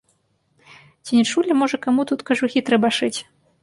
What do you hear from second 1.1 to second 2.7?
не чулі, можа, каму тут кажухі